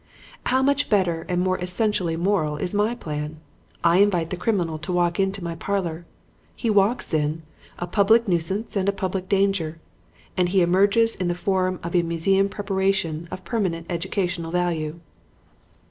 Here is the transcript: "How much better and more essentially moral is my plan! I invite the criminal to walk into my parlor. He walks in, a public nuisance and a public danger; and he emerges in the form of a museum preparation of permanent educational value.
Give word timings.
"How 0.47 0.63
much 0.63 0.89
better 0.89 1.27
and 1.29 1.39
more 1.43 1.59
essentially 1.59 2.15
moral 2.15 2.57
is 2.57 2.73
my 2.73 2.95
plan! 2.95 3.37
I 3.83 3.97
invite 3.97 4.31
the 4.31 4.35
criminal 4.35 4.79
to 4.79 4.91
walk 4.91 5.19
into 5.19 5.43
my 5.43 5.53
parlor. 5.53 6.07
He 6.55 6.71
walks 6.71 7.13
in, 7.13 7.43
a 7.77 7.85
public 7.85 8.27
nuisance 8.27 8.75
and 8.75 8.89
a 8.89 8.93
public 8.93 9.29
danger; 9.29 9.79
and 10.35 10.49
he 10.49 10.61
emerges 10.63 11.13
in 11.13 11.27
the 11.27 11.35
form 11.35 11.79
of 11.83 11.95
a 11.95 12.01
museum 12.01 12.49
preparation 12.49 13.27
of 13.29 13.43
permanent 13.43 13.85
educational 13.91 14.49
value. 14.49 14.99